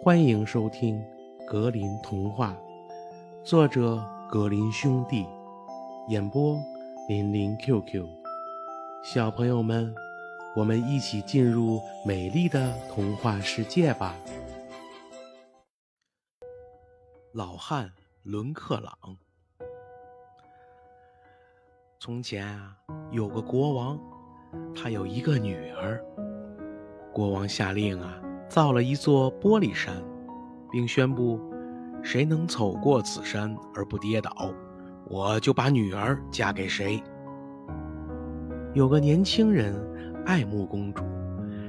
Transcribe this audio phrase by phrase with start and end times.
[0.00, 1.04] 欢迎收听
[1.44, 2.56] 《格林童话》，
[3.44, 5.26] 作者格林兄弟，
[6.08, 6.56] 演播
[7.08, 8.06] 林林 QQ。
[9.02, 9.92] 小朋友们，
[10.54, 14.14] 我们一起进入美丽的童话世界吧！
[17.32, 17.90] 老汉
[18.22, 18.96] 伦克朗。
[21.98, 22.76] 从前啊，
[23.10, 23.98] 有个国王，
[24.76, 26.00] 他有一个女儿。
[27.12, 28.22] 国王下令啊。
[28.48, 29.94] 造了一座玻璃山，
[30.70, 31.40] 并宣布：
[32.02, 34.30] 谁能走过此山而不跌倒，
[35.06, 37.02] 我就把女儿嫁给谁。
[38.74, 39.74] 有个年轻人
[40.24, 41.04] 爱慕公主，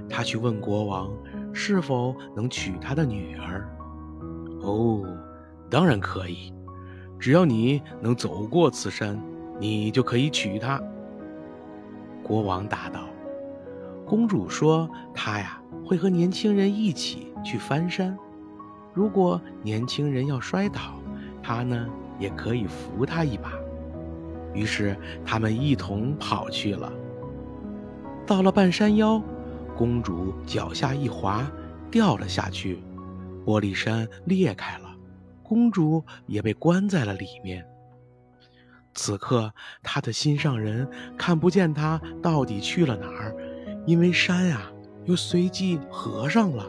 [0.09, 1.11] 他去问国王
[1.53, 3.69] 是否能娶他的女儿。
[4.61, 5.05] 哦，
[5.69, 6.53] 当然可以，
[7.17, 9.21] 只要你能走过此山，
[9.59, 10.81] 你就可以娶她。
[12.23, 13.01] 国王答道。
[14.09, 18.17] 公主说：“她呀会和年轻人一起去翻山，
[18.91, 20.99] 如果年轻人要摔倒，
[21.43, 23.53] 她呢也可以扶他一把。”
[24.51, 26.91] 于是他们一同跑去了。
[28.25, 29.21] 到了半山腰，
[29.77, 31.45] 公主脚下一滑，
[31.91, 32.81] 掉了下去，
[33.45, 34.89] 玻璃山裂开了，
[35.43, 37.63] 公主也被关在了里面。
[38.95, 43.35] 此刻，她的心上人看不见她到底去了哪儿。
[43.89, 44.71] 因为山啊，
[45.05, 46.63] 又随即合上了。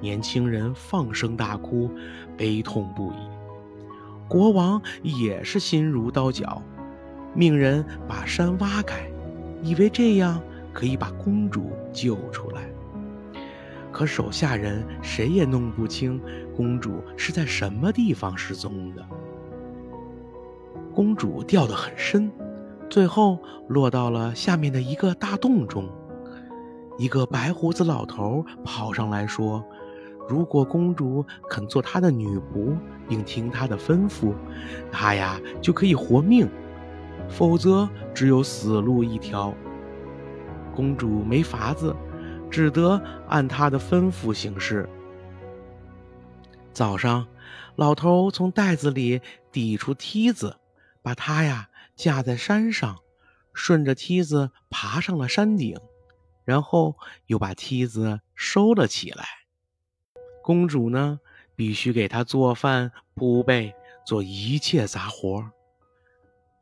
[0.00, 1.90] 年轻人放声大哭，
[2.38, 3.16] 悲痛不已。
[4.30, 6.62] 国王也是心如刀绞，
[7.34, 9.06] 命人把山挖开，
[9.62, 10.40] 以为这样
[10.72, 12.62] 可以把公主救出来。
[13.92, 16.18] 可手下人谁也弄不清
[16.56, 19.06] 公主是在什么地方失踪的。
[20.94, 22.32] 公主掉得很深，
[22.88, 23.38] 最后
[23.68, 25.86] 落到了下面的一个大洞中。
[27.02, 29.60] 一个白胡子老头跑上来说
[30.30, 32.78] ：“如果公主肯做他的女仆，
[33.08, 34.32] 并听他的吩咐，
[34.92, 36.46] 他呀就可以活命；
[37.28, 39.52] 否则，只有死路一条。”
[40.76, 41.92] 公主没法子，
[42.48, 44.88] 只得按他的吩咐行事。
[46.72, 47.26] 早上，
[47.74, 50.54] 老头从袋子里抵出梯子，
[51.02, 52.98] 把她呀架在山上，
[53.52, 55.76] 顺着梯子爬上了山顶。
[56.44, 59.24] 然后又把梯子收了起来。
[60.42, 61.20] 公主呢，
[61.54, 63.72] 必须给他做饭、铺被，
[64.04, 65.50] 做一切杂活。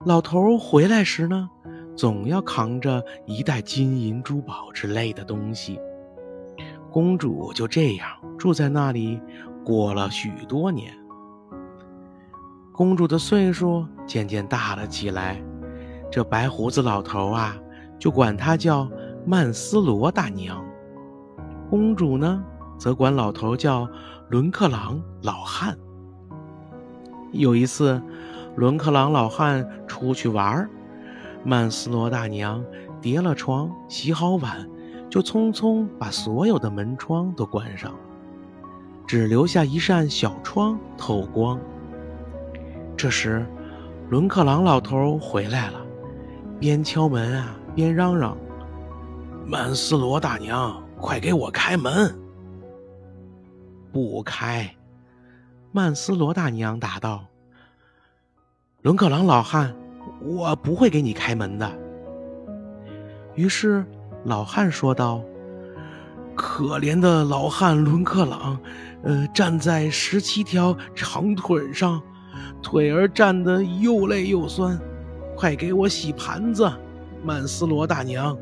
[0.05, 1.49] 老头回来时呢，
[1.97, 5.79] 总要扛着一袋金银珠宝之类的东西。
[6.91, 8.09] 公主就这样
[8.39, 9.21] 住在那里，
[9.65, 10.95] 过了许多年。
[12.73, 15.43] 公主的岁数渐渐大了起来，
[16.11, 17.57] 这白胡子老头啊，
[17.99, 18.91] 就管她叫。
[19.27, 20.65] 曼斯罗大娘，
[21.69, 22.43] 公主呢，
[22.79, 23.87] 则管老头叫
[24.29, 25.77] 伦克朗老汉。
[27.31, 28.03] 有一次，
[28.57, 30.71] 伦克朗老汉出去玩儿
[31.45, 32.65] 曼斯罗大娘
[33.01, 34.67] 叠了床，洗好碗，
[35.11, 37.99] 就匆匆把所有的门窗都关上了，
[39.07, 41.61] 只留下一扇小窗透光。
[42.97, 43.47] 这时，
[44.09, 45.79] 伦克朗老头回来了，
[46.59, 48.37] 边敲门啊，边嚷嚷。
[49.47, 52.17] 曼斯罗大娘，快给我开门！
[53.93, 54.69] 不开。
[55.73, 57.27] 曼斯罗大娘答道
[58.83, 59.75] ：“伦克朗老汉，
[60.23, 61.69] 我不会给你开门的。”
[63.35, 63.85] 于是
[64.25, 65.23] 老汉说道
[66.37, 68.59] ：“可怜的老汉伦克朗，
[69.03, 72.01] 呃，站在十七条长腿上，
[72.63, 74.79] 腿儿站得又累又酸，
[75.37, 76.71] 快给我洗盘子，
[77.25, 78.37] 曼斯罗大娘。”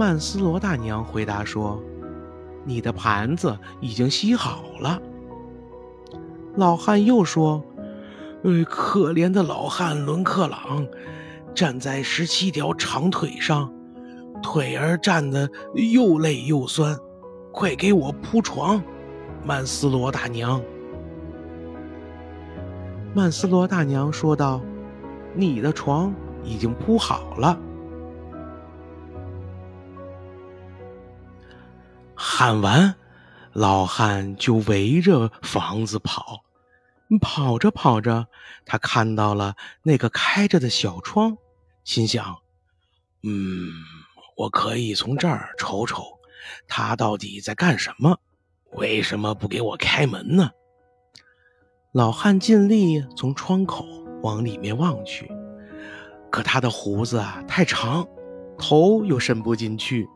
[0.00, 1.78] 曼斯罗大娘回答说
[2.64, 4.98] ：“你的盘子已经洗好了。”
[6.56, 7.62] 老汉又说
[8.42, 10.86] ：“呃，可怜的老汉伦克朗，
[11.54, 13.70] 站在十七条长腿上，
[14.42, 16.96] 腿儿站得又累又酸，
[17.52, 18.82] 快给我铺床，
[19.44, 20.62] 曼斯罗大娘。”
[23.12, 24.62] 曼斯罗大娘说道
[25.36, 26.10] ：“你的床
[26.42, 27.60] 已经铺好了。”
[32.22, 32.94] 喊完，
[33.54, 36.44] 老汉就围着房子跑。
[37.18, 38.26] 跑着跑着，
[38.66, 41.38] 他看到了那个开着的小窗，
[41.82, 42.36] 心想
[43.24, 43.70] ：“嗯，
[44.36, 46.04] 我可以从这儿瞅瞅，
[46.68, 48.18] 他到底在干什么？
[48.72, 50.50] 为什么不给我开门呢？”
[51.92, 53.86] 老汉尽力从窗口
[54.22, 55.32] 往里面望去，
[56.30, 58.06] 可他的胡子啊太长，
[58.58, 60.06] 头又伸不进去，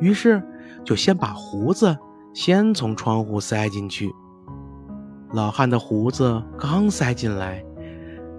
[0.00, 0.42] 于是。
[0.84, 1.96] 就先把胡子
[2.34, 4.12] 先从窗户塞进去。
[5.32, 7.64] 老汉的胡子刚塞进来，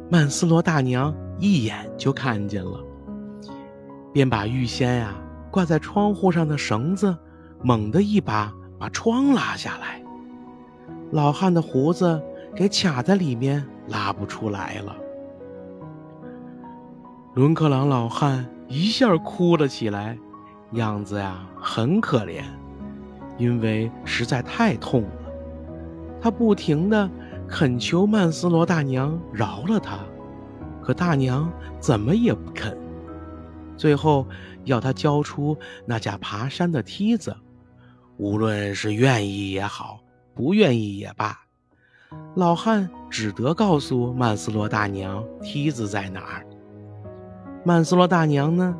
[0.09, 2.79] 曼斯罗大娘一眼就看见了，
[4.11, 5.15] 便把预先呀
[5.49, 7.17] 挂在窗户上的绳子
[7.63, 10.01] 猛地一把把窗拉下来。
[11.11, 12.21] 老汉的胡子
[12.55, 14.95] 给卡在里面，拉不出来了。
[17.33, 20.17] 伦克朗老汉一下哭了起来，
[20.73, 22.43] 样子呀很可怜，
[23.37, 25.09] 因为实在太痛了。
[26.21, 27.09] 他不停地
[27.47, 29.99] 恳求曼斯罗大娘饶了他，
[30.81, 32.77] 可大娘怎么也不肯。
[33.75, 34.27] 最后
[34.63, 37.35] 要他交出那架爬山的梯子，
[38.17, 39.99] 无论是愿意也好。
[40.35, 41.37] 不愿意也罢，
[42.33, 46.43] 老汉只得告诉曼斯罗大娘梯子在哪儿。
[47.63, 48.75] 曼斯罗大娘呢，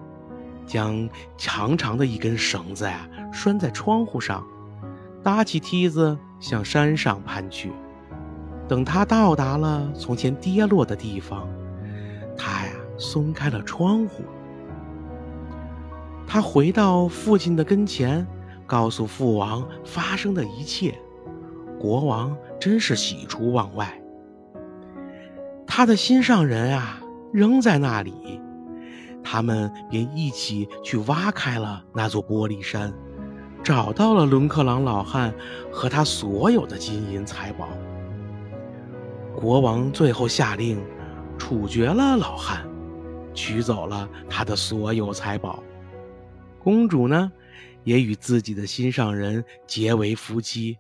[0.66, 4.46] 将长长的一根绳子呀拴在窗户上，
[5.22, 7.72] 搭起梯子向山上攀去。
[8.68, 11.48] 等他到达了从前跌落的地方，
[12.38, 14.24] 他呀松开了窗户。
[16.26, 18.26] 他回到父亲的跟前，
[18.66, 20.96] 告诉父王发生的一切。
[21.80, 24.02] 国王真是喜出望外，
[25.68, 27.02] 他的心上人啊
[27.34, 28.40] 仍在那里，
[29.24, 32.94] 他们便一起去挖开了那座玻璃山，
[33.64, 35.34] 找到了伦克朗老汉
[35.72, 37.70] 和他所有的金银财宝。
[39.36, 40.84] 国王最后下令
[41.38, 42.68] 处决了老汉，
[43.34, 45.64] 取走了他的所有财宝。
[46.60, 47.32] 公主呢，
[47.84, 50.78] 也与自己的心上人结为夫妻。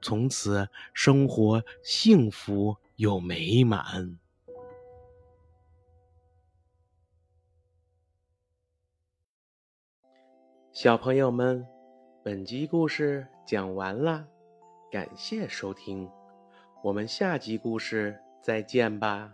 [0.00, 4.18] 从此生活幸福又美满。
[10.72, 11.66] 小朋友们，
[12.22, 14.26] 本集故事讲完了，
[14.90, 16.08] 感谢收听，
[16.82, 19.30] 我们下集故事再见吧。